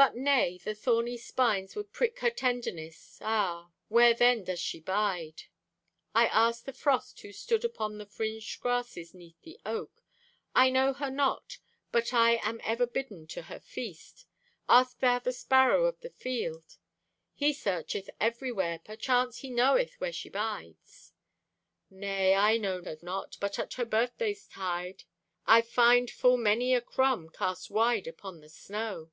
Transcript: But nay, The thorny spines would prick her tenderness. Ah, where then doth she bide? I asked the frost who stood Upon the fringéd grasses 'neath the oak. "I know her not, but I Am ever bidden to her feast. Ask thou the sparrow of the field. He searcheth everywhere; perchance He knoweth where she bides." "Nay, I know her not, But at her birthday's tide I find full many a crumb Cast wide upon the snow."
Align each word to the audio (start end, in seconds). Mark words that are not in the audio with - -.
But 0.00 0.14
nay, 0.14 0.58
The 0.58 0.76
thorny 0.76 1.16
spines 1.16 1.74
would 1.74 1.92
prick 1.92 2.20
her 2.20 2.30
tenderness. 2.30 3.18
Ah, 3.20 3.72
where 3.88 4.14
then 4.14 4.44
doth 4.44 4.60
she 4.60 4.78
bide? 4.78 5.42
I 6.14 6.26
asked 6.28 6.66
the 6.66 6.72
frost 6.72 7.18
who 7.22 7.32
stood 7.32 7.64
Upon 7.64 7.98
the 7.98 8.06
fringéd 8.06 8.60
grasses 8.60 9.12
'neath 9.12 9.42
the 9.42 9.58
oak. 9.66 10.04
"I 10.54 10.70
know 10.70 10.92
her 10.92 11.10
not, 11.10 11.58
but 11.90 12.14
I 12.14 12.36
Am 12.44 12.60
ever 12.62 12.86
bidden 12.86 13.26
to 13.26 13.42
her 13.42 13.58
feast. 13.58 14.24
Ask 14.68 15.00
thou 15.00 15.18
the 15.18 15.32
sparrow 15.32 15.86
of 15.86 15.98
the 15.98 16.10
field. 16.10 16.76
He 17.34 17.52
searcheth 17.52 18.08
everywhere; 18.20 18.78
perchance 18.78 19.38
He 19.38 19.50
knoweth 19.50 19.94
where 19.94 20.12
she 20.12 20.28
bides." 20.28 21.12
"Nay, 21.90 22.36
I 22.36 22.56
know 22.56 22.80
her 22.84 22.98
not, 23.02 23.36
But 23.40 23.58
at 23.58 23.74
her 23.74 23.84
birthday's 23.84 24.46
tide 24.46 25.02
I 25.44 25.60
find 25.60 26.08
full 26.08 26.36
many 26.36 26.72
a 26.72 26.80
crumb 26.80 27.30
Cast 27.30 27.68
wide 27.68 28.06
upon 28.06 28.38
the 28.38 28.48
snow." 28.48 29.10